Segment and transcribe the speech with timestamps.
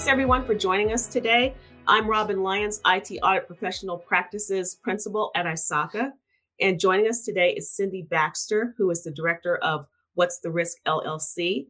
[0.00, 1.54] Thanks everyone for joining us today.
[1.86, 6.12] I'm Robin Lyons, IT Audit Professional Practices Principal at ISACA.
[6.58, 10.78] And joining us today is Cindy Baxter, who is the Director of What's the Risk
[10.86, 11.66] LLC.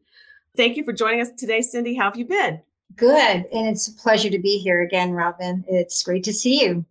[0.57, 1.97] Thank you for joining us today, Cindy.
[1.97, 2.61] How have you been?
[2.95, 3.47] Good.
[3.53, 5.65] And it's a pleasure to be here again, Robin.
[5.67, 6.85] It's great to see you.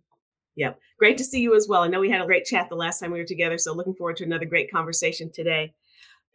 [0.56, 0.78] Yep.
[0.98, 1.80] Great to see you as well.
[1.80, 3.94] I know we had a great chat the last time we were together, so looking
[3.94, 5.72] forward to another great conversation today.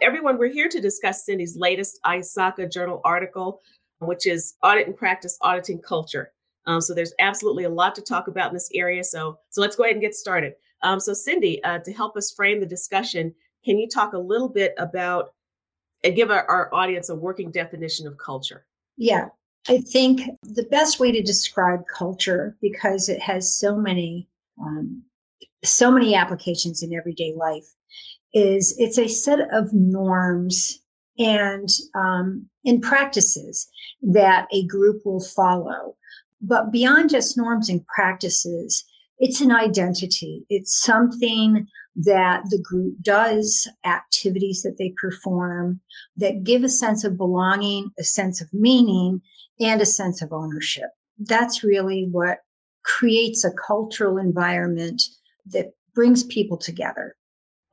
[0.01, 3.61] Everyone, we're here to discuss Cindy's latest ISACA journal article,
[4.07, 6.31] which is Audit and Practice Auditing Culture.
[6.67, 9.03] Um, so there's absolutely a lot to talk about in this area.
[9.03, 10.53] So, so let's go ahead and get started.
[10.81, 14.49] Um, so, Cindy, uh, to help us frame the discussion, can you talk a little
[14.49, 15.33] bit about
[16.03, 18.65] and give our, our audience a working definition of culture?
[18.97, 19.29] Yeah,
[19.67, 24.27] I think the best way to describe culture, because it has so many
[24.61, 25.03] um,
[25.63, 27.65] so many applications in everyday life,
[28.33, 30.81] is it's a set of norms
[31.17, 32.49] and um,
[32.81, 33.67] practices
[34.01, 35.95] that a group will follow.
[36.41, 38.83] But beyond just norms and practices,
[39.17, 40.45] it's an identity.
[40.49, 45.79] It's something that the group does, activities that they perform
[46.17, 49.21] that give a sense of belonging, a sense of meaning,
[49.59, 50.89] and a sense of ownership.
[51.17, 52.39] That's really what
[52.83, 55.01] creates a cultural environment
[55.47, 57.15] that brings people together.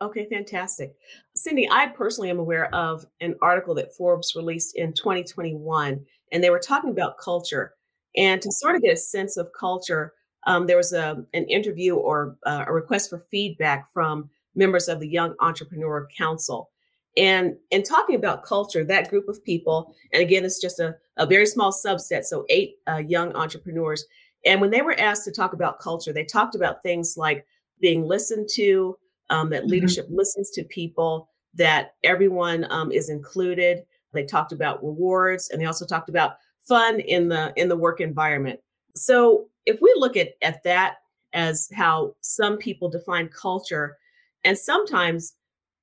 [0.00, 0.94] Okay, fantastic.
[1.42, 6.50] Cindy, I personally am aware of an article that Forbes released in 2021, and they
[6.50, 7.74] were talking about culture.
[8.16, 10.12] And to sort of get a sense of culture,
[10.46, 15.00] um, there was a, an interview or uh, a request for feedback from members of
[15.00, 16.70] the Young Entrepreneur Council.
[17.16, 21.26] And in talking about culture, that group of people, and again, it's just a, a
[21.26, 24.06] very small subset, so eight uh, young entrepreneurs.
[24.46, 27.44] And when they were asked to talk about culture, they talked about things like
[27.80, 28.96] being listened to,
[29.32, 29.70] um, that mm-hmm.
[29.70, 33.84] leadership listens to people, that everyone um, is included.
[34.12, 38.00] They talked about rewards, and they also talked about fun in the in the work
[38.00, 38.60] environment.
[38.94, 40.96] So if we look at at that
[41.32, 43.96] as how some people define culture,
[44.44, 45.34] and sometimes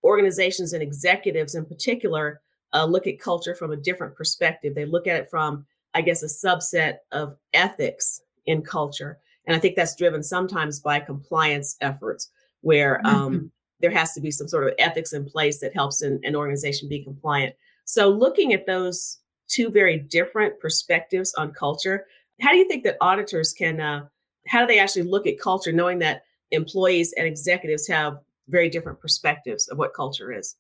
[0.04, 2.42] organizations and executives in particular
[2.74, 4.76] uh, look at culture from a different perspective.
[4.76, 9.18] They look at it from, I guess, a subset of ethics in culture.
[9.46, 12.30] And I think that's driven sometimes by compliance efforts
[12.62, 13.46] where um, mm-hmm.
[13.82, 16.90] There has to be some sort of ethics in place that helps an, an organization
[16.90, 17.56] be compliant.
[17.86, 22.06] So, looking at those two very different perspectives on culture,
[22.42, 24.06] how do you think that auditors can, uh,
[24.48, 29.00] how do they actually look at culture, knowing that employees and executives have very different
[29.00, 30.56] perspectives of what culture is?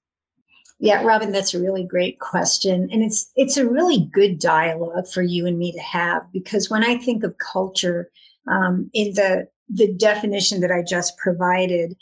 [0.79, 2.89] Yeah, Robin, that's a really great question.
[2.91, 6.83] And it's it's a really good dialogue for you and me to have because when
[6.83, 8.09] I think of culture
[8.47, 11.95] um, in the the definition that I just provided,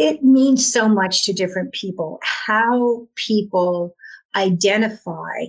[0.00, 2.18] it means so much to different people.
[2.22, 3.94] How people
[4.34, 5.44] identify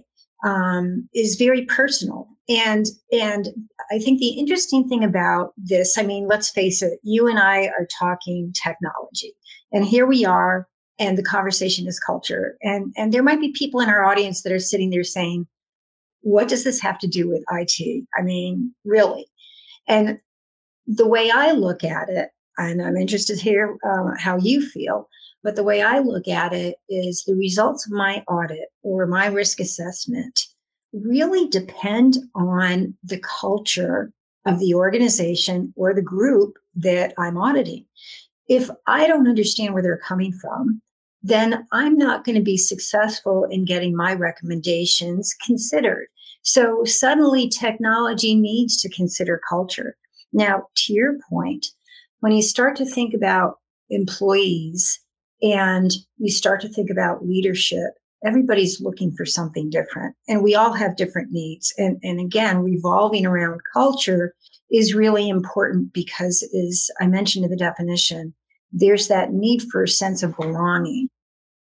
[0.45, 2.27] um, is very personal.
[2.49, 3.47] And and
[3.91, 7.67] I think the interesting thing about this, I mean, let's face it, you and I
[7.67, 9.33] are talking technology.
[9.71, 10.67] And here we are,
[10.99, 12.57] and the conversation is culture.
[12.61, 15.47] And and there might be people in our audience that are sitting there saying,
[16.23, 18.05] what does this have to do with IT?
[18.17, 19.27] I mean, really?
[19.87, 20.19] And
[20.87, 22.31] the way I look at it,
[22.69, 25.07] and I'm interested to hear uh, how you feel,
[25.43, 29.27] but the way I look at it is the results of my audit or my
[29.27, 30.47] risk assessment
[30.93, 34.11] really depend on the culture
[34.45, 37.85] of the organization or the group that I'm auditing.
[38.47, 40.81] If I don't understand where they're coming from,
[41.23, 46.07] then I'm not going to be successful in getting my recommendations considered.
[46.41, 49.95] So suddenly technology needs to consider culture.
[50.33, 51.67] Now, to your point,
[52.21, 53.59] when you start to think about
[53.89, 54.99] employees
[55.41, 57.91] and you start to think about leadership,
[58.23, 61.73] everybody's looking for something different and we all have different needs.
[61.77, 64.33] And, and again, revolving around culture
[64.71, 68.33] is really important because as I mentioned in the definition,
[68.71, 71.09] there's that need for a sense of belonging.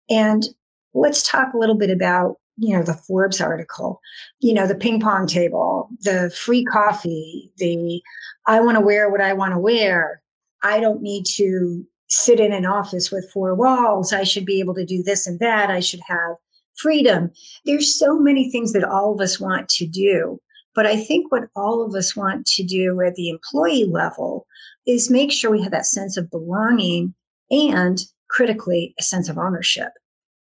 [0.10, 0.48] And
[0.94, 4.00] let's talk a little bit about you know the forbes article
[4.40, 8.00] you know the ping pong table the free coffee the
[8.46, 10.22] i want to wear what i want to wear
[10.64, 14.14] i don't need to sit in an office with four walls.
[14.14, 15.72] I should be able to do this and that.
[15.72, 16.36] I should have
[16.76, 17.32] freedom.
[17.66, 20.40] There's so many things that all of us want to do
[20.76, 24.48] but i think what all of us want to do at the employee level
[24.86, 27.14] is make sure we have that sense of belonging
[27.52, 28.00] and
[28.30, 29.92] critically a sense of ownership.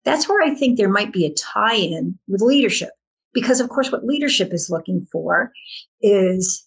[0.05, 2.91] That's where I think there might be a tie in with leadership.
[3.33, 5.53] Because, of course, what leadership is looking for
[6.01, 6.65] is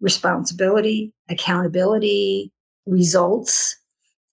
[0.00, 2.52] responsibility, accountability,
[2.86, 3.76] results.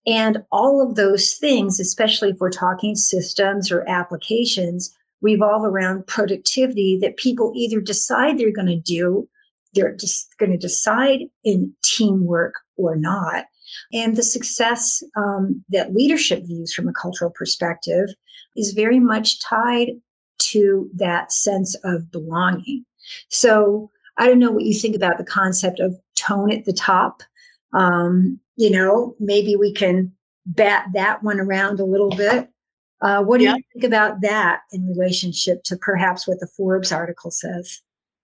[0.08, 6.98] And all of those things, especially if we're talking systems or applications, revolve around productivity
[7.02, 9.28] that people either decide they're going to do,
[9.74, 13.46] they're just going to decide in teamwork or not.
[13.94, 18.10] And the success um, that leadership views from a cultural perspective
[18.56, 19.92] is very much tied
[20.40, 22.86] to that sense of belonging.
[23.30, 27.24] So I don't know what you think about the concept of tone at the top.
[27.74, 30.12] Um, you know, maybe we can
[30.46, 32.50] bat that one around a little bit.
[33.02, 33.56] Uh, what do yeah.
[33.56, 37.82] you think about that in relationship to perhaps what the Forbes article says?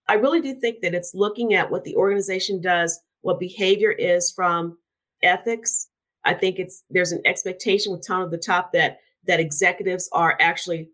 [0.08, 4.32] I really do think that it's looking at what the organization does, what behavior is
[4.32, 4.78] from
[5.24, 5.90] ethics.
[6.24, 10.38] I think it's there's an expectation with tone of the top that that executives are
[10.40, 10.90] actually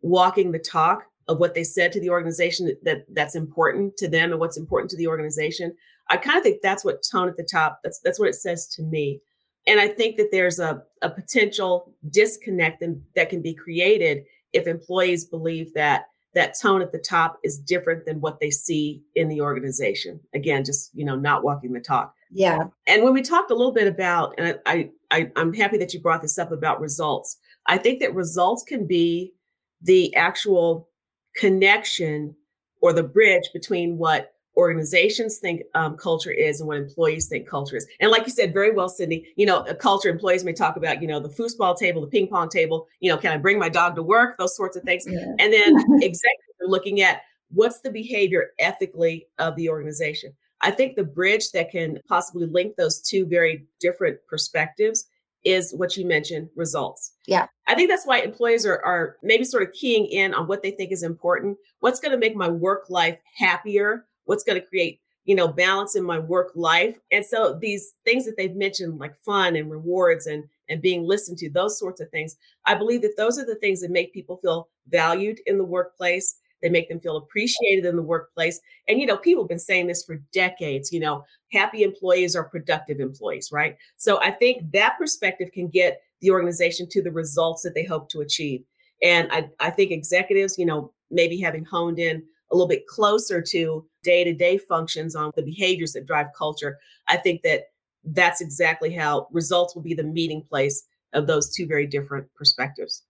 [0.00, 4.08] walking the talk of what they said to the organization that, that that's important to
[4.08, 5.74] them and what's important to the organization.
[6.10, 8.66] I kind of think that's what tone at the top, that's that's what it says
[8.68, 9.20] to me.
[9.66, 14.66] And I think that there's a, a potential disconnect in, that can be created if
[14.66, 19.28] employees believe that that tone at the top is different than what they see in
[19.28, 20.20] the organization.
[20.34, 22.14] Again, just you know, not walking the talk.
[22.30, 22.64] Yeah.
[22.86, 26.00] And when we talked a little bit about, and I, I I'm happy that you
[26.00, 27.38] brought this up about results.
[27.66, 29.34] I think that results can be
[29.82, 30.88] the actual
[31.36, 32.34] connection
[32.82, 37.76] or the bridge between what organizations think um, culture is and what employees think culture
[37.76, 37.86] is.
[38.00, 41.00] And like you said very well, Cindy, you know, a culture employees may talk about,
[41.00, 43.68] you know, the foosball table, the ping pong table, you know, can I bring my
[43.68, 44.36] dog to work?
[44.36, 45.04] Those sorts of things.
[45.06, 45.20] Yeah.
[45.38, 50.32] And then executives are looking at what's the behavior ethically of the organization.
[50.60, 55.06] I think the bridge that can possibly link those two very different perspectives
[55.44, 57.12] is what you mentioned results.
[57.26, 57.46] Yeah.
[57.68, 60.72] I think that's why employees are, are maybe sort of keying in on what they
[60.72, 61.56] think is important.
[61.78, 64.04] What's going to make my work life happier?
[64.28, 66.96] What's going to create, you know, balance in my work life?
[67.10, 71.38] And so these things that they've mentioned, like fun and rewards and and being listened
[71.38, 72.36] to, those sorts of things,
[72.66, 76.36] I believe that those are the things that make people feel valued in the workplace
[76.62, 78.60] they make them feel appreciated in the workplace.
[78.88, 82.44] And, you know, people have been saying this for decades, you know, happy employees are
[82.44, 83.76] productive employees, right?
[83.96, 88.08] So I think that perspective can get the organization to the results that they hope
[88.10, 88.64] to achieve.
[89.02, 93.42] And I, I think executives, you know, maybe having honed in a little bit closer
[93.42, 97.64] to day to day functions on the behaviors that drive culture, I think that
[98.04, 103.02] that's exactly how results will be the meeting place of those two very different perspectives.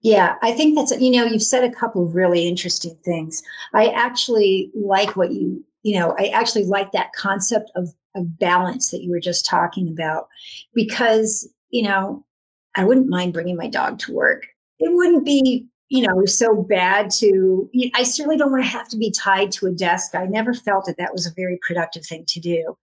[0.00, 3.42] Yeah, I think that's, you know, you've said a couple of really interesting things.
[3.72, 8.90] I actually like what you, you know, I actually like that concept of, of balance
[8.90, 10.28] that you were just talking about
[10.74, 12.24] because, you know,
[12.74, 14.46] I wouldn't mind bringing my dog to work.
[14.78, 18.96] It wouldn't be, you know, so bad to, I certainly don't want to have to
[18.96, 20.14] be tied to a desk.
[20.14, 22.76] I never felt that that was a very productive thing to do.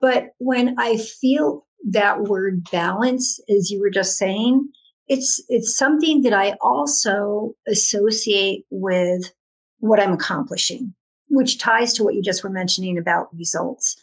[0.00, 4.68] But when I feel that word balance, as you were just saying,
[5.06, 9.32] it's it's something that I also associate with
[9.78, 10.94] what I'm accomplishing,
[11.28, 13.96] which ties to what you just were mentioning about results.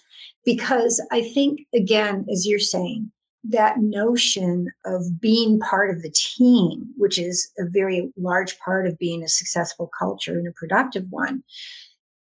[0.46, 3.12] Because I think, again, as you're saying,
[3.50, 8.98] that notion of being part of the team, which is a very large part of
[8.98, 11.44] being a successful culture and a productive one,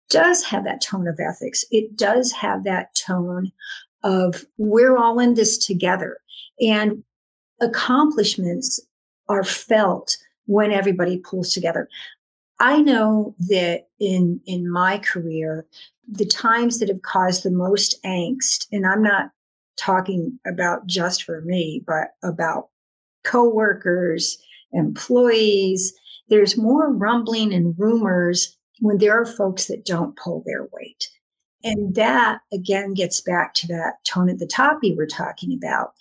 [0.09, 1.65] does have that tone of ethics.
[1.71, 3.51] It does have that tone
[4.03, 6.19] of we're all in this together.
[6.61, 7.03] And
[7.59, 8.79] accomplishments
[9.27, 11.89] are felt when everybody pulls together.
[12.59, 15.65] I know that in in my career,
[16.07, 19.31] the times that have caused the most angst, and I'm not
[19.77, 22.69] talking about just for me, but about
[23.23, 24.37] coworkers,
[24.71, 25.93] employees,
[26.29, 31.09] there's more rumbling and rumors when there are folks that don't pull their weight.
[31.63, 35.93] And that again gets back to that tone at the top you were talking about.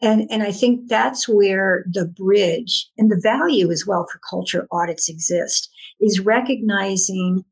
[0.00, 4.66] And, and I think that's where the bridge and the value as well for culture
[4.72, 5.70] audits exist
[6.00, 7.44] is recognizing,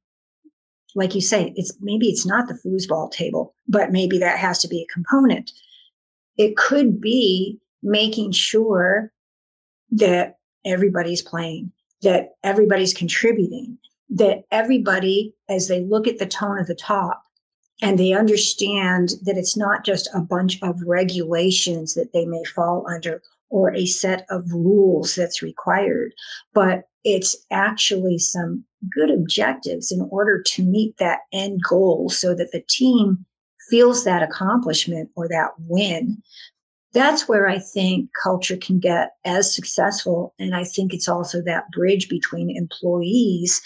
[0.97, 4.69] like you say, it's maybe it's not the foosball table, but maybe that has to
[4.69, 5.53] be a component.
[6.37, 9.13] It could be making sure
[9.91, 11.73] that everybody's playing,
[12.03, 13.79] that everybody's contributing,
[14.11, 17.23] that everybody, as they look at the tone of the top,
[17.83, 22.87] and they understand that it's not just a bunch of regulations that they may fall
[22.89, 26.13] under or a set of rules that's required,
[26.55, 32.53] but it's actually some good objectives in order to meet that end goal so that
[32.53, 33.25] the team
[33.71, 36.23] feels that accomplishment or that win.
[36.93, 40.35] That's where I think culture can get as successful.
[40.39, 43.63] And I think it's also that bridge between employees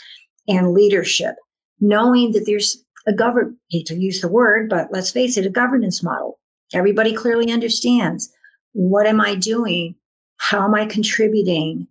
[0.47, 1.37] and leadership,
[1.81, 5.51] knowing that there's a govern hate to use the word, but let's face it, a
[5.51, 6.39] governance model.
[6.73, 8.31] Everybody clearly understands
[8.73, 9.95] what am I doing?
[10.37, 11.87] How am I contributing?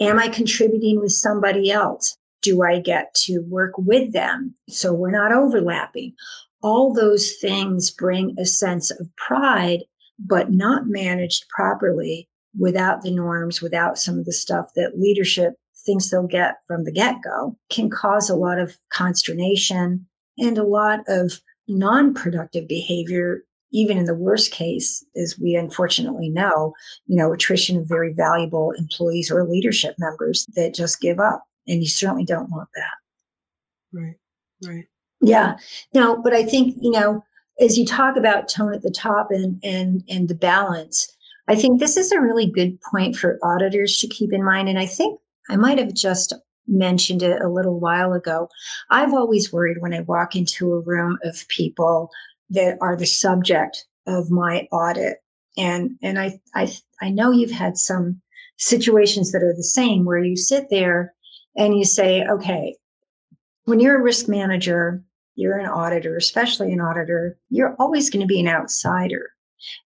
[0.00, 2.18] Am I contributing with somebody else?
[2.42, 6.14] do I get to work with them so we're not overlapping?
[6.62, 9.80] All those things bring a sense of pride,
[10.18, 15.54] but not managed properly without the norms, without some of the stuff that leadership
[15.86, 20.06] thinks they'll get from the get go, can cause a lot of consternation
[20.38, 26.28] and a lot of non productive behavior even in the worst case, as we unfortunately
[26.28, 26.74] know,
[27.06, 31.44] you know, attrition of very valuable employees or leadership members that just give up.
[31.68, 32.90] And you certainly don't want that.
[33.92, 34.16] Right,
[34.66, 34.84] right.
[35.20, 35.56] Yeah.
[35.92, 37.22] Now, but I think, you know,
[37.60, 41.14] as you talk about tone at the top and and and the balance,
[41.46, 44.68] I think this is a really good point for auditors to keep in mind.
[44.68, 46.32] And I think I might have just
[46.66, 48.48] mentioned it a little while ago.
[48.90, 52.10] I've always worried when I walk into a room of people
[52.50, 55.18] that are the subject of my audit.
[55.58, 56.72] And and I I
[57.02, 58.20] I know you've had some
[58.56, 61.14] situations that are the same where you sit there
[61.56, 62.76] and you say, okay,
[63.64, 65.02] when you're a risk manager,
[65.34, 69.30] you're an auditor, especially an auditor, you're always going to be an outsider.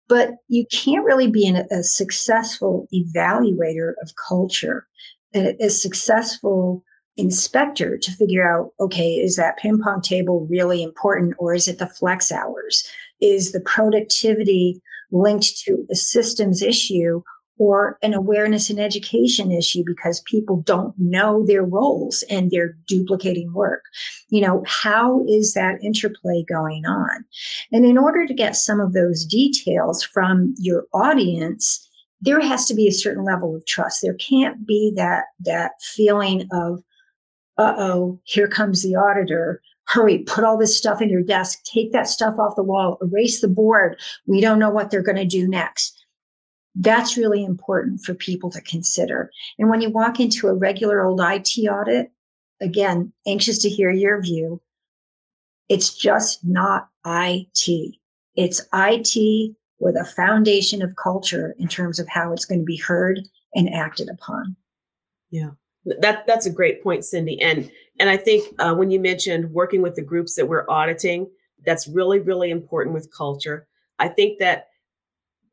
[0.07, 4.87] But you can't really be an, a successful evaluator of culture,
[5.33, 6.83] a, a successful
[7.17, 11.79] inspector to figure out okay, is that ping pong table really important or is it
[11.79, 12.87] the flex hours?
[13.19, 14.81] Is the productivity
[15.11, 17.21] linked to a systems issue
[17.57, 23.53] or an awareness and education issue because people don't know their roles and they're duplicating
[23.53, 23.83] work.
[24.29, 27.23] You know, how is that interplay going on?
[27.71, 31.87] And in order to get some of those details from your audience,
[32.21, 34.01] there has to be a certain level of trust.
[34.01, 36.81] There can't be that that feeling of
[37.57, 39.61] uh oh, here comes the auditor.
[39.85, 43.41] Hurry, put all this stuff in your desk, take that stuff off the wall, erase
[43.41, 43.99] the board.
[44.25, 46.02] We don't know what they're going to do next.
[46.75, 49.31] That's really important for people to consider.
[49.59, 52.11] And when you walk into a regular old IT audit,
[52.61, 54.61] again, anxious to hear your view,
[55.69, 57.95] it's just not IT.
[58.35, 62.77] It's IT with a foundation of culture in terms of how it's going to be
[62.77, 63.19] heard
[63.53, 64.55] and acted upon.
[65.29, 65.51] Yeah.
[65.99, 67.41] That that's a great point, Cindy.
[67.41, 71.29] And and I think uh, when you mentioned working with the groups that we're auditing,
[71.65, 73.67] that's really really important with culture.
[73.99, 74.67] I think that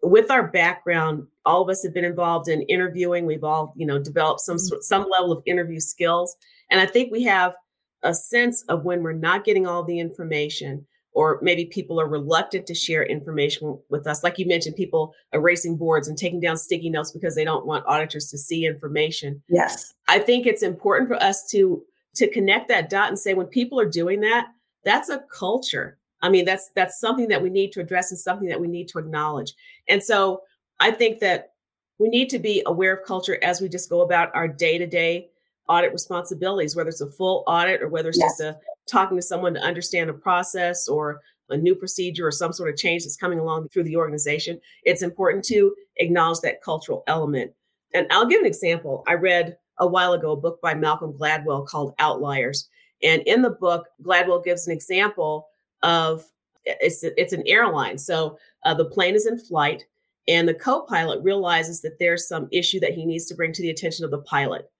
[0.02, 3.26] with our background, all of us have been involved in interviewing.
[3.26, 4.80] We've all you know developed some mm-hmm.
[4.80, 6.36] some level of interview skills,
[6.70, 7.54] and I think we have
[8.02, 12.66] a sense of when we're not getting all the information or maybe people are reluctant
[12.66, 14.22] to share information with us.
[14.22, 17.84] Like you mentioned, people erasing boards and taking down sticky notes because they don't want
[17.86, 19.42] auditors to see information.
[19.48, 19.92] Yes.
[20.08, 21.82] I think it's important for us to
[22.16, 24.48] to connect that dot and say when people are doing that,
[24.84, 25.98] that's a culture.
[26.22, 28.88] I mean, that's that's something that we need to address and something that we need
[28.88, 29.54] to acknowledge.
[29.88, 30.42] And so
[30.80, 31.52] I think that
[31.98, 35.28] we need to be aware of culture as we just go about our day-to-day
[35.68, 38.38] audit responsibilities, whether it's a full audit or whether it's yes.
[38.38, 38.58] just a
[38.88, 42.76] talking to someone to understand a process or a new procedure or some sort of
[42.76, 44.60] change that's coming along through the organization.
[44.84, 47.52] It's important to acknowledge that cultural element.
[47.92, 49.04] And I'll give an example.
[49.06, 52.68] I read a while ago a book by Malcolm Gladwell called Outliers.
[53.02, 55.48] And in the book, Gladwell gives an example
[55.82, 56.24] of
[56.64, 57.98] it's it's an airline.
[57.98, 59.84] So uh, the plane is in flight,
[60.28, 63.70] and the co-pilot realizes that there's some issue that he needs to bring to the
[63.70, 64.70] attention of the pilot.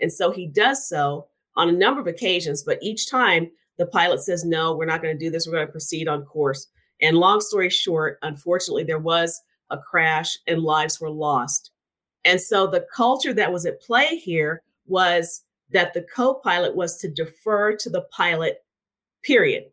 [0.00, 4.20] And so he does so on a number of occasions, but each time the pilot
[4.20, 5.46] says, no, we're not going to do this.
[5.46, 6.66] We're going to proceed on course.
[7.00, 11.70] And long story short, unfortunately, there was a crash and lives were lost.
[12.24, 16.96] And so the culture that was at play here was that the co pilot was
[16.98, 18.58] to defer to the pilot,
[19.22, 19.64] period,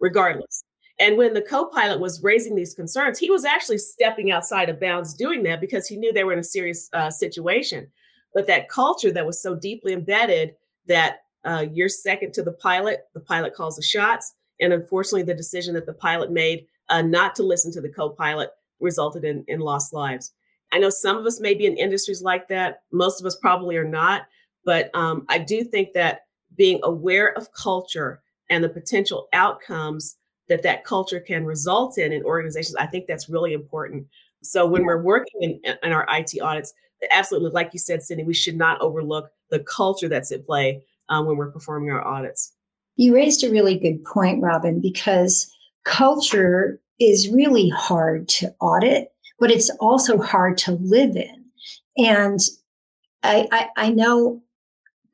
[0.00, 0.64] regardless.
[0.98, 4.80] And when the co pilot was raising these concerns, he was actually stepping outside of
[4.80, 7.86] bounds doing that because he knew they were in a serious uh, situation.
[8.34, 10.54] But that culture that was so deeply embedded
[10.86, 14.34] that uh, you're second to the pilot, the pilot calls the shots.
[14.60, 18.10] And unfortunately, the decision that the pilot made uh, not to listen to the co
[18.10, 18.50] pilot
[18.80, 20.32] resulted in, in lost lives.
[20.72, 22.82] I know some of us may be in industries like that.
[22.92, 24.22] Most of us probably are not.
[24.64, 26.26] But um, I do think that
[26.56, 30.16] being aware of culture and the potential outcomes
[30.48, 34.06] that that culture can result in in organizations, I think that's really important.
[34.42, 36.72] So when we're working in, in our IT audits,
[37.10, 41.26] absolutely, like you said, Cindy, we should not overlook the culture that's at play um,
[41.26, 42.52] when we're performing our audits.
[42.96, 45.52] You raised a really good point, Robin, because
[45.84, 51.44] culture is really hard to audit, but it's also hard to live in.
[51.96, 52.40] And
[53.22, 54.42] I, I, I know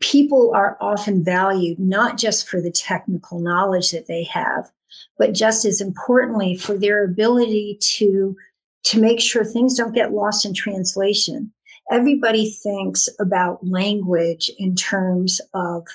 [0.00, 4.70] people are often valued not just for the technical knowledge that they have,
[5.18, 8.36] but just as importantly for their ability to
[8.84, 11.50] to make sure things don't get lost in translation
[11.90, 15.86] everybody thinks about language in terms of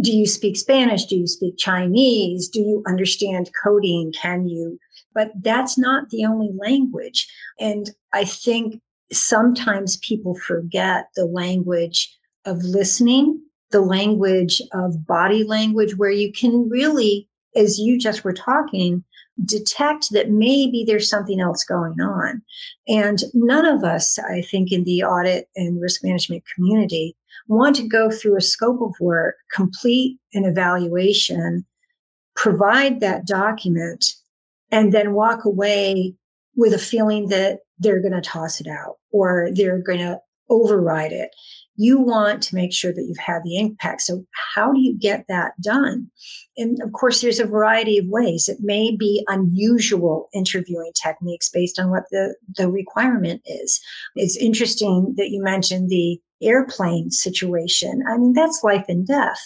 [0.00, 1.04] do you speak Spanish?
[1.04, 2.48] Do you speak Chinese?
[2.48, 4.12] Do you understand coding?
[4.12, 4.78] Can you?
[5.14, 7.28] But that's not the only language.
[7.60, 8.80] And I think
[9.12, 12.12] sometimes people forget the language
[12.44, 18.32] of listening, the language of body language, where you can really, as you just were
[18.32, 19.04] talking,
[19.44, 22.42] detect that maybe there's something else going on.
[22.86, 27.16] And none of us, I think, in the audit and risk management community
[27.48, 31.64] want to go through a scope of work, complete an evaluation,
[32.36, 34.04] provide that document,
[34.70, 36.14] and then walk away
[36.56, 41.12] with a feeling that they're going to toss it out or they're going to override
[41.12, 41.30] it
[41.76, 44.02] you want to make sure that you've had the impact.
[44.02, 44.24] So,
[44.54, 46.10] how do you get that done?
[46.56, 48.48] And of course, there's a variety of ways.
[48.48, 53.80] It may be unusual interviewing techniques based on what the, the requirement is.
[54.14, 58.04] It's interesting that you mentioned the airplane situation.
[58.08, 59.40] I mean, that's life and death.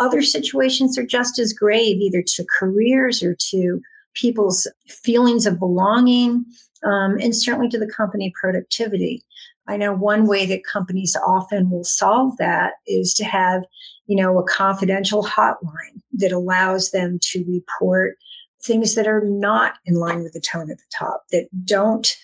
[0.00, 3.80] Other situations are just as grave, either to careers or to
[4.14, 6.44] people's feelings of belonging,
[6.84, 9.22] um, and certainly to the company productivity.
[9.70, 13.62] I know one way that companies often will solve that is to have,
[14.06, 18.16] you know, a confidential hotline that allows them to report
[18.62, 22.16] things that are not in line with the tone at the top, that don't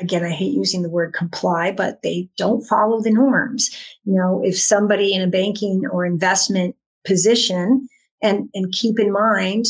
[0.00, 3.70] again, I hate using the word comply, but they don't follow the norms.
[4.04, 7.88] You know, if somebody in a banking or investment position,
[8.22, 9.66] and, and keep in mind,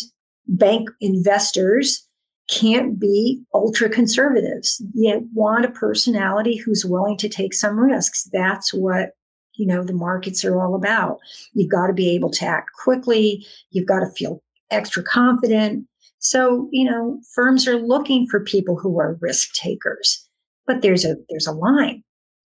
[0.46, 2.06] bank investors
[2.50, 4.82] can't be ultra conservatives.
[4.94, 8.28] You want a personality who's willing to take some risks.
[8.32, 9.11] That's what
[9.54, 11.18] you know the markets are all about.
[11.54, 13.46] You've got to be able to act quickly.
[13.70, 15.87] You've got to feel extra confident.
[16.18, 20.28] So, you know, firms are looking for people who are risk takers.
[20.66, 22.04] But there's a there's a line.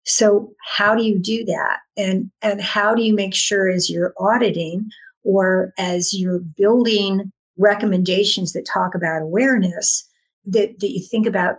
[0.06, 1.80] So, how do you do that?
[1.98, 4.90] And and how do you make sure as you're auditing
[5.24, 10.08] or as you're building recommendations that talk about awareness
[10.46, 11.58] that, that you think about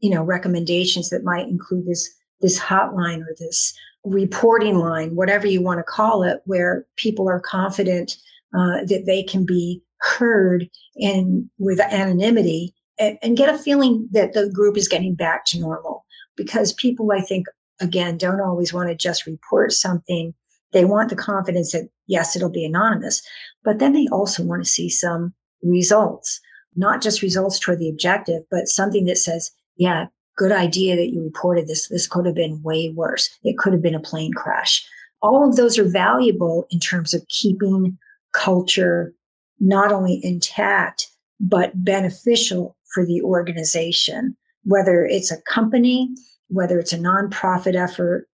[0.00, 5.62] you know recommendations that might include this this hotline or this reporting line whatever you
[5.62, 8.16] want to call it where people are confident
[8.54, 14.32] uh, that they can be heard and with anonymity and, and get a feeling that
[14.32, 16.04] the group is getting back to normal.
[16.36, 17.46] Because people i think
[17.80, 20.34] again don't always want to just report something.
[20.72, 23.22] They want the confidence that yes it'll be anonymous
[23.66, 26.40] but then they also want to see some results,
[26.76, 31.22] not just results toward the objective, but something that says, yeah, good idea that you
[31.22, 31.88] reported this.
[31.88, 33.30] This could have been way worse.
[33.42, 34.86] It could have been a plane crash.
[35.22, 37.98] All of those are valuable in terms of keeping
[38.32, 39.12] culture
[39.58, 41.08] not only intact,
[41.40, 46.10] but beneficial for the organization, whether it's a company,
[46.48, 48.28] whether it's a nonprofit effort,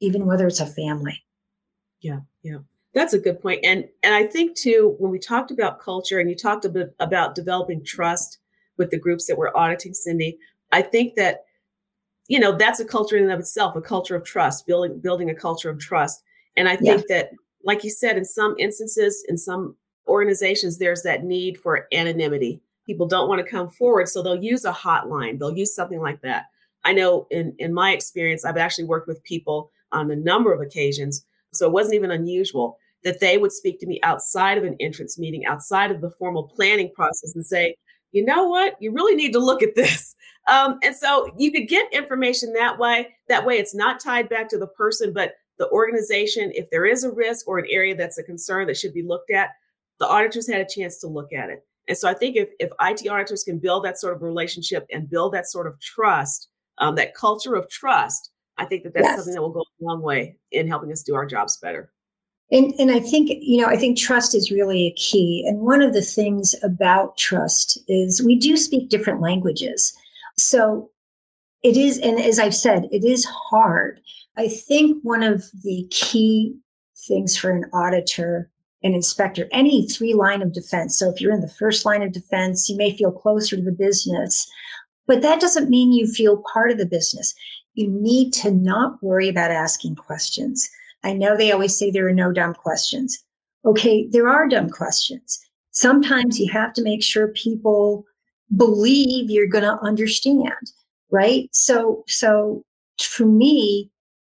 [0.00, 1.22] even whether it's a family.
[2.00, 2.58] Yeah, yeah.
[2.94, 3.60] That's a good point.
[3.64, 6.94] And and I think too, when we talked about culture and you talked a bit
[7.00, 8.38] about developing trust
[8.76, 10.38] with the groups that we're auditing, Cindy,
[10.72, 11.44] I think that,
[12.28, 15.30] you know, that's a culture in and of itself, a culture of trust, building building
[15.30, 16.22] a culture of trust.
[16.56, 17.16] And I think yeah.
[17.16, 17.30] that,
[17.64, 19.74] like you said, in some instances, in some
[20.06, 22.60] organizations, there's that need for anonymity.
[22.84, 25.38] People don't want to come forward, so they'll use a hotline.
[25.38, 26.46] They'll use something like that.
[26.84, 30.60] I know in in my experience, I've actually worked with people on a number of
[30.60, 31.24] occasions,
[31.54, 35.18] so it wasn't even unusual that they would speak to me outside of an entrance
[35.18, 37.76] meeting, outside of the formal planning process, and say,
[38.12, 40.14] you know what, you really need to look at this.
[40.50, 43.08] Um, and so you could get information that way.
[43.28, 46.50] That way, it's not tied back to the person, but the organization.
[46.54, 49.30] If there is a risk or an area that's a concern that should be looked
[49.30, 49.50] at,
[49.98, 51.64] the auditors had a chance to look at it.
[51.88, 55.10] And so I think if, if IT auditors can build that sort of relationship and
[55.10, 59.16] build that sort of trust, um, that culture of trust, I think that that's yes.
[59.16, 61.90] something that will go a long way in helping us do our jobs better.
[62.52, 65.42] And, and I think, you know, I think trust is really a key.
[65.48, 69.96] And one of the things about trust is we do speak different languages.
[70.36, 70.90] So
[71.62, 74.00] it is, and as I've said, it is hard.
[74.36, 76.54] I think one of the key
[77.08, 78.50] things for an auditor,
[78.82, 80.98] an inspector, any three line of defense.
[80.98, 83.72] So if you're in the first line of defense, you may feel closer to the
[83.72, 84.46] business,
[85.06, 87.34] but that doesn't mean you feel part of the business.
[87.74, 90.68] You need to not worry about asking questions
[91.04, 93.22] I know they always say there are no dumb questions.
[93.64, 95.38] Okay, there are dumb questions.
[95.70, 98.04] Sometimes you have to make sure people
[98.56, 100.72] believe you're going to understand,
[101.10, 101.48] right?
[101.52, 102.64] So, so
[103.00, 103.90] for me,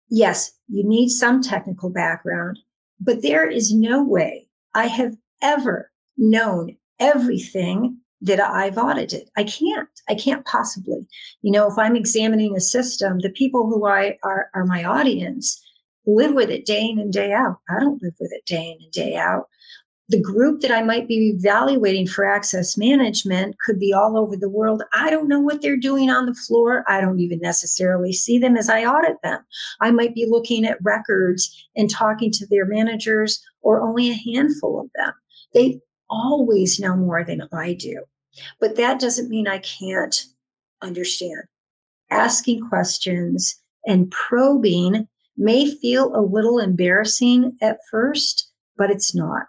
[0.08, 2.58] yes, you need some technical background,
[3.00, 9.28] but there is no way I have ever known everything that I've audited.
[9.36, 9.88] I can't.
[10.08, 11.06] I can't possibly.
[11.42, 15.60] You know, if I'm examining a system, the people who I are, are my audience
[16.06, 17.58] live with it day in and day out.
[17.68, 19.46] I don't live with it day in and day out
[20.12, 24.48] the group that I might be evaluating for access management could be all over the
[24.48, 24.82] world.
[24.92, 26.84] I don't know what they're doing on the floor.
[26.86, 29.40] I don't even necessarily see them as I audit them.
[29.80, 34.80] I might be looking at records and talking to their managers or only a handful
[34.80, 35.14] of them.
[35.54, 38.02] They always know more than I do.
[38.60, 40.26] But that doesn't mean I can't
[40.82, 41.44] understand.
[42.10, 49.46] Asking questions and probing may feel a little embarrassing at first, but it's not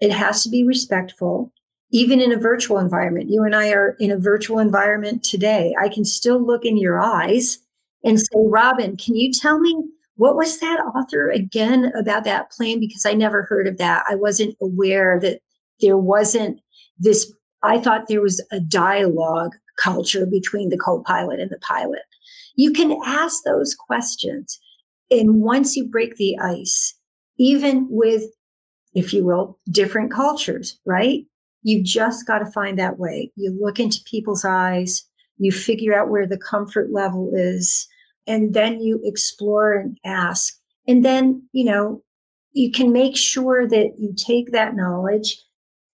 [0.00, 1.52] it has to be respectful,
[1.90, 3.30] even in a virtual environment.
[3.30, 5.74] You and I are in a virtual environment today.
[5.80, 7.58] I can still look in your eyes
[8.04, 9.74] and say, Robin, can you tell me
[10.16, 12.78] what was that author again about that plane?
[12.78, 14.04] Because I never heard of that.
[14.08, 15.40] I wasn't aware that
[15.80, 16.60] there wasn't
[16.98, 22.02] this, I thought there was a dialogue culture between the co pilot and the pilot.
[22.56, 24.60] You can ask those questions.
[25.20, 26.94] And once you break the ice,
[27.38, 28.24] even with
[28.94, 31.24] if you will, different cultures, right?
[31.62, 33.32] You just got to find that way.
[33.36, 35.04] You look into people's eyes,
[35.38, 37.88] you figure out where the comfort level is,
[38.26, 40.54] and then you explore and ask.
[40.86, 42.02] And then, you know,
[42.52, 45.36] you can make sure that you take that knowledge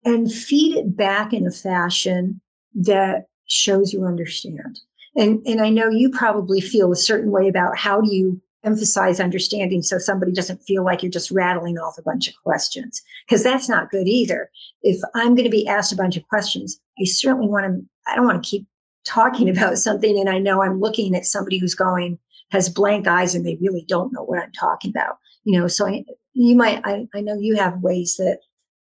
[0.04, 2.40] and feed it back in a fashion
[2.74, 4.78] that shows you understand.
[5.16, 9.20] And, and I know you probably feel a certain way about how do you emphasize
[9.20, 13.03] understanding so somebody doesn't feel like you're just rattling off a bunch of questions.
[13.27, 14.51] Because that's not good either.
[14.83, 18.16] If i'm going to be asked a bunch of questions i certainly want to i
[18.16, 18.66] don't want to keep
[19.05, 22.18] talking about something and i know i'm looking at somebody who's going
[22.51, 25.68] has blank eyes and they really don't know what i'm talking about you know?
[25.68, 28.40] So I, you might I, I know you have ways that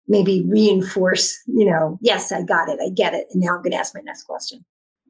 [0.08, 2.80] maybe reinforce you know yes i got it.
[2.80, 3.28] I get it.
[3.32, 4.64] And now i'm going to ask my next question.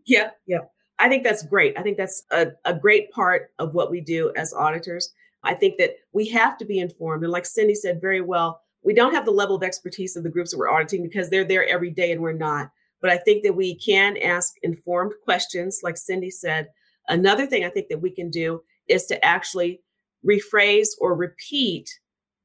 [0.05, 1.77] Yep yep I think that's great.
[1.77, 5.11] I think that's a, a great part of what we do as auditors.
[5.43, 7.23] I think that we have to be informed.
[7.23, 10.29] And like Cindy said very well, we don't have the level of expertise of the
[10.29, 12.71] groups that we're auditing because they're there every day and we're not.
[13.01, 16.69] But I think that we can ask informed questions, like Cindy said.
[17.07, 19.81] Another thing I think that we can do is to actually
[20.25, 21.89] rephrase or repeat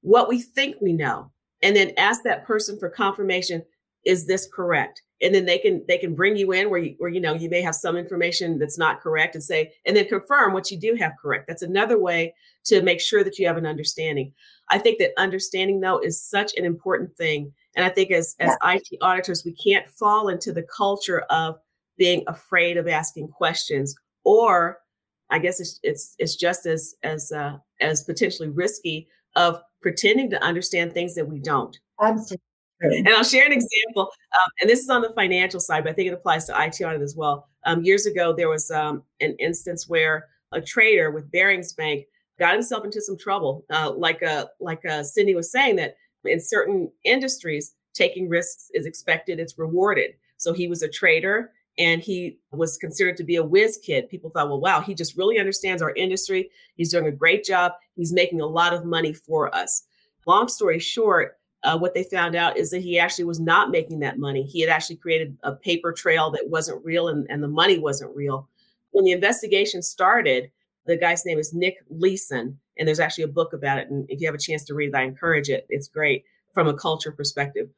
[0.03, 1.31] what we think we know
[1.63, 3.63] and then ask that person for confirmation
[4.05, 7.11] is this correct and then they can they can bring you in where you where
[7.11, 10.53] you know you may have some information that's not correct and say and then confirm
[10.53, 11.47] what you do have correct.
[11.47, 14.33] That's another way to make sure that you have an understanding.
[14.69, 17.53] I think that understanding though is such an important thing.
[17.77, 21.59] And i think as as it auditors we can't fall into the culture of
[21.97, 24.79] being afraid of asking questions or
[25.31, 29.07] i guess it's it's, it's just as as uh, as potentially risky
[29.37, 31.79] of pretending to understand things that we don't.
[32.01, 32.39] Absolutely.
[32.81, 34.11] And I'll share an example.
[34.33, 36.81] Um, and this is on the financial side, but I think it applies to IT
[36.83, 37.49] audit as well.
[37.65, 42.07] Um, years ago, there was um, an instance where a trader with Barings Bank
[42.39, 43.65] got himself into some trouble.
[43.71, 48.87] Uh, like uh, like uh, Cindy was saying, that in certain industries, taking risks is
[48.87, 50.13] expected, it's rewarded.
[50.37, 54.09] So he was a trader and he was considered to be a whiz kid.
[54.09, 56.51] People thought, well, wow, he just really understands our industry.
[56.77, 57.73] He's doing a great job.
[57.95, 59.85] He's making a lot of money for us.
[60.27, 64.01] Long story short, uh, what they found out is that he actually was not making
[64.01, 64.43] that money.
[64.43, 68.15] He had actually created a paper trail that wasn't real and, and the money wasn't
[68.17, 68.49] real.
[68.93, 70.51] When the investigation started,
[70.87, 73.91] the guy's name is Nick Leeson, and there's actually a book about it.
[73.91, 75.67] And if you have a chance to read it, I encourage it.
[75.69, 77.69] It's great from a culture perspective.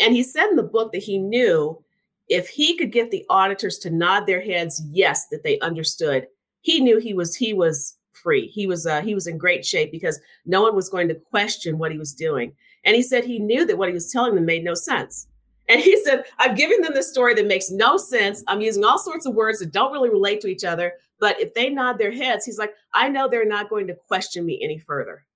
[0.00, 1.82] And he said in the book that he knew
[2.28, 6.26] if he could get the auditors to nod their heads yes that they understood,
[6.62, 8.48] he knew he was he was free.
[8.48, 11.78] He was uh, he was in great shape because no one was going to question
[11.78, 12.52] what he was doing.
[12.86, 15.26] And he said he knew that what he was telling them made no sense.
[15.68, 18.42] And he said, I'm giving them this story that makes no sense.
[18.46, 20.92] I'm using all sorts of words that don't really relate to each other.
[21.18, 24.46] But if they nod their heads, he's like, I know they're not going to question
[24.46, 25.26] me any further.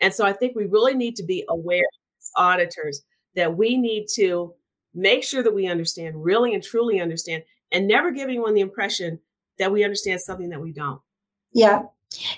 [0.00, 1.84] And so I think we really need to be aware
[2.20, 3.02] as auditors
[3.36, 4.52] that we need to
[4.94, 9.20] make sure that we understand, really and truly understand, and never give anyone the impression
[9.58, 11.00] that we understand something that we don't.
[11.52, 11.82] Yeah.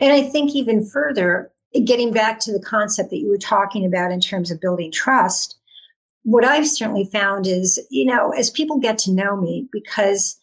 [0.00, 1.52] And I think even further,
[1.84, 5.56] getting back to the concept that you were talking about in terms of building trust,
[6.22, 10.36] what I've certainly found is, you know, as people get to know me, because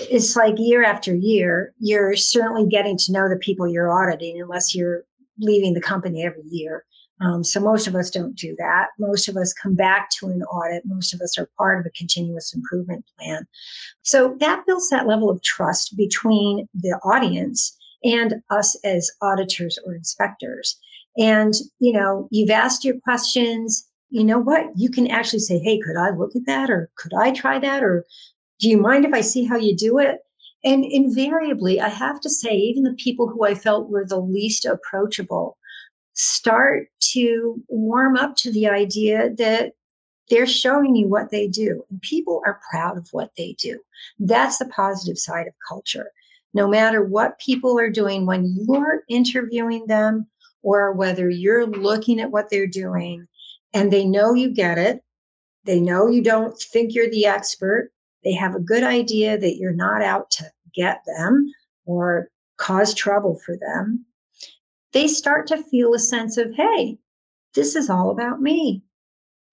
[0.00, 4.74] it's like year after year, you're certainly getting to know the people you're auditing, unless
[4.74, 5.04] you're
[5.38, 6.84] leaving the company every year.
[7.20, 8.88] Um, so most of us don't do that.
[8.98, 10.82] Most of us come back to an audit.
[10.84, 13.46] Most of us are part of a continuous improvement plan.
[14.02, 19.94] So that builds that level of trust between the audience and us as auditors or
[19.94, 20.78] inspectors.
[21.16, 23.88] And, you know, you've asked your questions.
[24.10, 24.66] You know what?
[24.76, 26.70] You can actually say, hey, could I look at that?
[26.70, 27.82] Or could I try that?
[27.82, 28.04] Or
[28.60, 30.18] do you mind if I see how you do it?
[30.62, 34.64] And invariably, I have to say, even the people who I felt were the least
[34.64, 35.58] approachable
[36.14, 39.72] start to warm up to the idea that
[40.30, 43.78] they're showing you what they do and people are proud of what they do
[44.20, 46.10] that's the positive side of culture
[46.54, 50.26] no matter what people are doing when you're interviewing them
[50.62, 53.26] or whether you're looking at what they're doing
[53.72, 55.02] and they know you get it
[55.64, 57.90] they know you don't think you're the expert
[58.24, 61.52] they have a good idea that you're not out to get them
[61.84, 64.04] or cause trouble for them
[64.92, 66.96] they start to feel a sense of hey
[67.54, 68.82] this is all about me.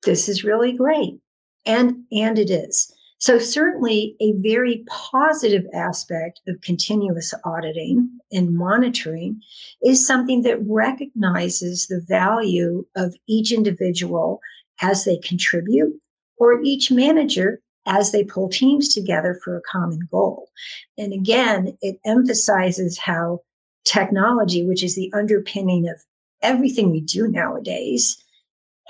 [0.03, 1.19] This is really great.
[1.65, 9.39] And and it is so certainly a very positive aspect of continuous auditing and monitoring
[9.83, 14.39] is something that recognizes the value of each individual
[14.81, 15.93] as they contribute
[16.37, 20.49] or each manager as they pull teams together for a common goal.
[20.97, 23.41] And again, it emphasizes how
[23.85, 25.97] technology, which is the underpinning of
[26.41, 28.17] everything we do nowadays,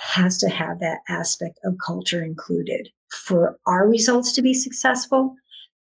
[0.02, 5.36] has to have that aspect of culture included for our results to be successful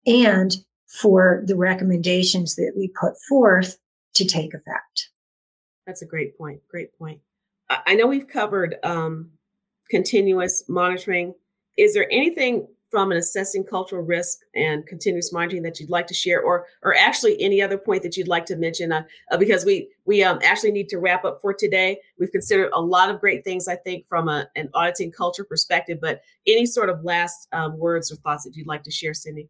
[0.05, 0.57] and
[0.89, 3.79] for the recommendations that we put forth
[4.15, 5.11] to take effect.
[5.87, 6.61] That's a great point.
[6.69, 7.21] Great point.
[7.69, 9.31] I know we've covered um,
[9.91, 11.35] continuous monitoring.
[11.79, 16.15] Is there anything from an assessing cultural risk and continuous monitoring that you'd like to
[16.15, 18.93] share, or or actually any other point that you'd like to mention?
[18.93, 21.99] Uh, uh, because we we um, actually need to wrap up for today.
[22.19, 25.99] We've considered a lot of great things, I think, from a, an auditing culture perspective.
[26.01, 29.49] But any sort of last um, words or thoughts that you'd like to share, Cindy?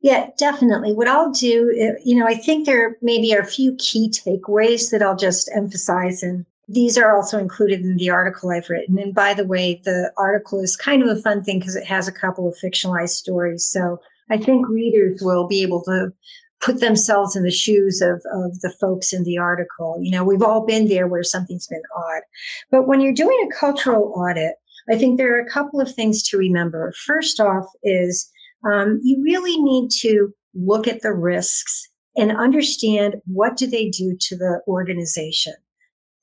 [0.00, 0.92] Yeah, definitely.
[0.94, 4.90] What I'll do, uh, you know, I think there maybe are a few key takeaways
[4.90, 8.98] that I'll just emphasize and these are also included in the article I've written.
[8.98, 12.08] And by the way, the article is kind of a fun thing because it has
[12.08, 13.64] a couple of fictionalized stories.
[13.64, 16.12] So I think readers will be able to
[16.60, 19.98] put themselves in the shoes of, of the folks in the article.
[20.00, 22.22] You know, we've all been there where something's been odd.
[22.70, 24.54] But when you're doing a cultural audit,
[24.90, 26.94] I think there are a couple of things to remember.
[27.04, 28.30] First off, is
[28.64, 34.16] um, you really need to look at the risks and understand what do they do
[34.20, 35.54] to the organization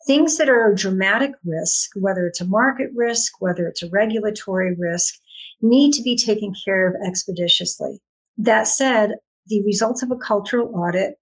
[0.09, 4.73] things that are a dramatic risk, whether it's a market risk, whether it's a regulatory
[4.73, 5.13] risk,
[5.61, 7.99] need to be taken care of expeditiously.
[8.35, 11.19] That said, the results of a cultural audit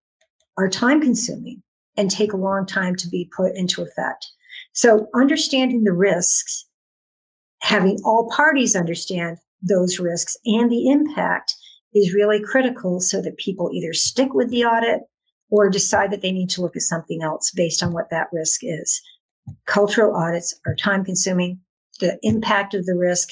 [0.57, 1.61] are time consuming
[1.97, 4.25] and take a long time to be put into effect.
[4.71, 6.65] So, understanding the risks,
[7.63, 11.53] having all parties understand those risks and the impact
[11.93, 15.01] is really critical so that people either stick with the audit
[15.49, 18.61] or decide that they need to look at something else based on what that risk
[18.63, 19.01] is.
[19.65, 21.59] Cultural audits are time consuming.
[21.99, 23.29] The impact of the risk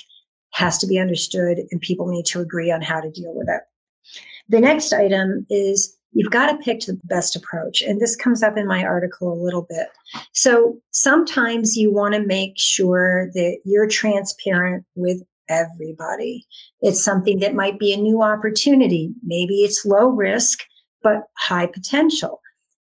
[0.51, 3.61] has to be understood, and people need to agree on how to deal with it.
[4.47, 7.81] The next item is you've got to pick the best approach.
[7.81, 9.87] And this comes up in my article a little bit.
[10.31, 16.47] So sometimes you want to make sure that you're transparent with everybody.
[16.81, 19.13] It's something that might be a new opportunity.
[19.23, 20.63] Maybe it's low risk
[21.05, 22.41] but high potential.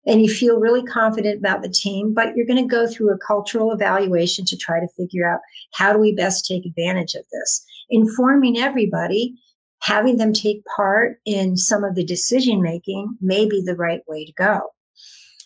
[0.07, 3.19] And you feel really confident about the team, but you're going to go through a
[3.19, 5.41] cultural evaluation to try to figure out
[5.73, 7.65] how do we best take advantage of this.
[7.89, 9.35] Informing everybody,
[9.81, 14.27] having them take part in some of the decision making may be the right way
[14.27, 14.61] to go.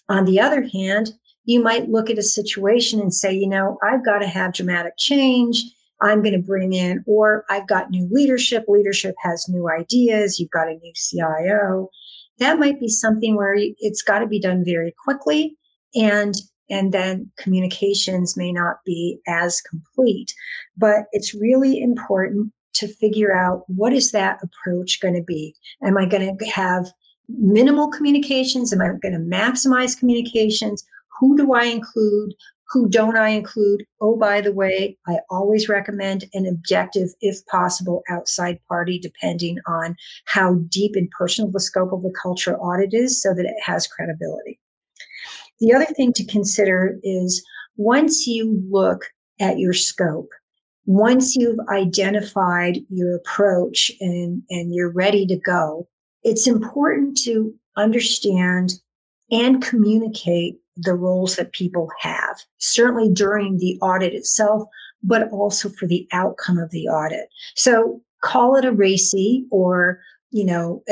[0.09, 1.13] On the other hand,
[1.45, 4.95] you might look at a situation and say, you know, I've got to have dramatic
[4.99, 5.63] change.
[6.01, 8.65] I'm going to bring in, or I've got new leadership.
[8.67, 10.41] Leadership has new ideas.
[10.41, 11.89] You've got a new CIO
[12.38, 15.57] that might be something where it's got to be done very quickly
[15.94, 16.35] and
[16.70, 20.33] and then communications may not be as complete.
[20.77, 25.55] But it's really important to figure out what is that approach going to be?
[25.83, 26.90] Am i going to have
[27.29, 28.73] minimal communications?
[28.73, 30.85] Am i going to maximize communications?
[31.20, 32.35] Who do i include
[32.75, 33.87] who don't I include?
[34.01, 39.95] Oh, by the way, I always recommend an objective, if possible, outside party, depending on
[40.25, 43.87] how deep and personal the scope of the culture audit is, so that it has
[43.87, 44.59] credibility.
[45.61, 47.45] The other thing to consider is
[47.77, 49.05] once you look
[49.41, 50.31] at your scope,
[50.85, 55.87] once you've identified your approach and, and you're ready to go,
[56.25, 58.73] it's important to understand
[59.35, 64.62] and communicate the roles that people have, certainly during the audit itself,
[65.03, 67.29] but also for the outcome of the audit.
[67.57, 70.83] So call it a RACI or, you know,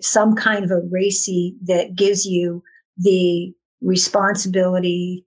[0.00, 2.62] some kind of a RACI that gives you
[2.96, 5.24] the responsibility,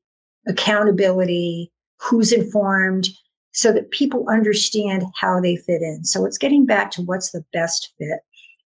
[0.47, 3.09] accountability, who's informed,
[3.51, 6.03] so that people understand how they fit in.
[6.05, 8.19] So it's getting back to what's the best fit.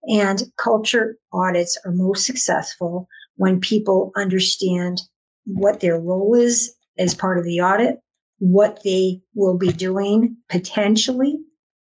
[0.09, 5.01] And culture audits are most successful when people understand
[5.45, 8.01] what their role is as part of the audit,
[8.39, 11.39] what they will be doing potentially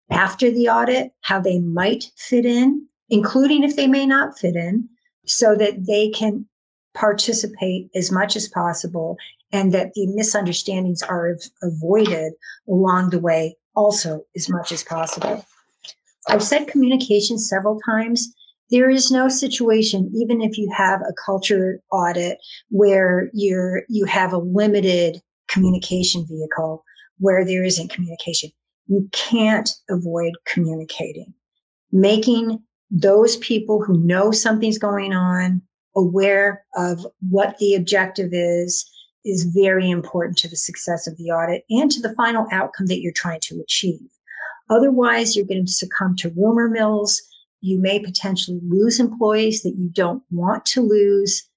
[0.09, 4.87] after the audit, how they might fit in, including if they may not fit in,
[5.25, 6.45] so that they can
[6.93, 9.17] participate as much as possible
[9.51, 12.33] and that the misunderstandings are avoided
[12.67, 15.45] along the way also as much as possible.
[16.27, 18.33] I've said communication several times.
[18.71, 24.33] There is no situation, even if you have a culture audit where you're you have
[24.33, 26.83] a limited communication vehicle
[27.19, 28.49] where there isn't communication.
[28.87, 31.33] You can't avoid communicating.
[31.91, 32.59] Making
[32.91, 35.61] those people who know something's going on
[35.95, 38.85] aware of what the objective is
[39.23, 42.99] is very important to the success of the audit and to the final outcome that
[42.99, 44.01] you're trying to achieve.
[44.69, 47.21] Otherwise, you're going to succumb to rumor mills.
[47.65, 51.49] You may potentially lose employees that you don't want to lose.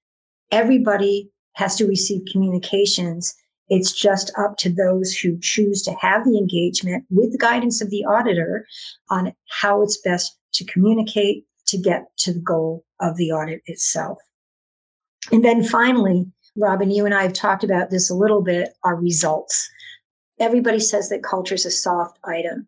[0.51, 3.35] Everybody has to receive communications.
[3.67, 7.91] It's just up to those who choose to have the engagement with the guidance of
[7.91, 8.65] the auditor
[9.11, 14.17] on how it's best to communicate to get to the goal of the audit itself.
[15.31, 16.25] And then finally,
[16.57, 19.69] Robin, you and I have talked about this a little bit, our results.
[20.39, 22.65] Everybody says that culture is a soft item.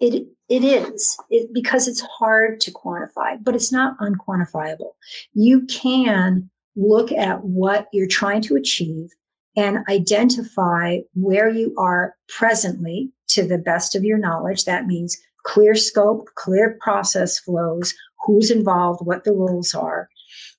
[0.00, 4.92] It it is it, because it's hard to quantify, but it's not unquantifiable.
[5.32, 9.10] You can look at what you're trying to achieve
[9.56, 14.64] and identify where you are presently to the best of your knowledge.
[14.64, 20.08] That means clear scope, clear process flows, who's involved, what the rules are.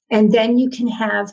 [0.09, 1.31] And then you can have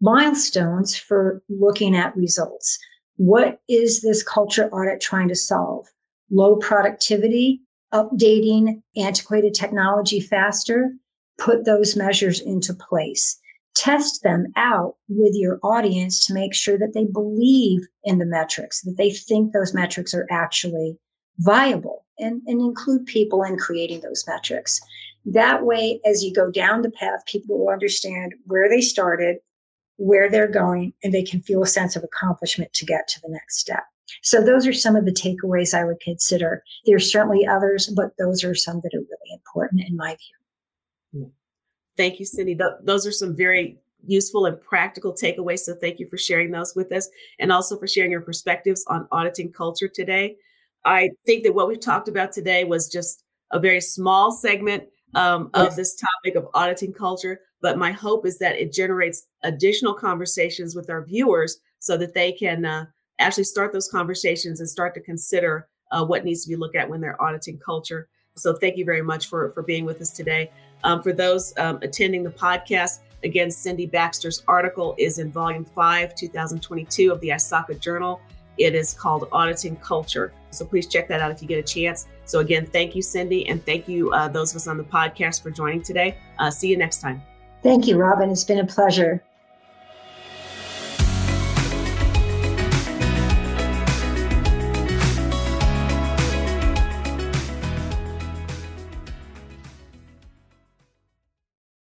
[0.00, 2.78] milestones for looking at results.
[3.16, 5.86] What is this culture audit trying to solve?
[6.30, 7.60] Low productivity,
[7.92, 10.92] updating antiquated technology faster,
[11.38, 13.38] put those measures into place.
[13.74, 18.80] Test them out with your audience to make sure that they believe in the metrics,
[18.82, 20.96] that they think those metrics are actually
[21.38, 24.80] viable, and, and include people in creating those metrics.
[25.26, 29.36] That way, as you go down the path, people will understand where they started,
[29.96, 33.28] where they're going, and they can feel a sense of accomplishment to get to the
[33.28, 33.84] next step.
[34.22, 36.62] So those are some of the takeaways I would consider.
[36.84, 40.16] There's certainly others, but those are some that are really important in my
[41.12, 41.32] view.
[41.96, 42.54] Thank you, Cindy.
[42.54, 45.60] Th- those are some very useful and practical takeaways.
[45.60, 49.08] So thank you for sharing those with us and also for sharing your perspectives on
[49.10, 50.36] auditing culture today.
[50.84, 55.50] I think that what we've talked about today was just a very small segment um,
[55.54, 57.40] of this topic of auditing culture.
[57.62, 62.32] But my hope is that it generates additional conversations with our viewers so that they
[62.32, 62.86] can uh,
[63.18, 66.88] actually start those conversations and start to consider uh, what needs to be looked at
[66.88, 68.08] when they're auditing culture.
[68.36, 70.50] So thank you very much for, for being with us today.
[70.84, 76.14] Um, for those um, attending the podcast, again, Cindy Baxter's article is in volume five,
[76.14, 78.20] 2022 of the ISACA Journal.
[78.58, 80.32] It is called Auditing Culture.
[80.50, 82.06] So please check that out if you get a chance.
[82.24, 85.42] So, again, thank you, Cindy, and thank you, uh, those of us on the podcast,
[85.42, 86.16] for joining today.
[86.38, 87.22] Uh, see you next time.
[87.62, 88.30] Thank you, Robin.
[88.30, 89.22] It's been a pleasure.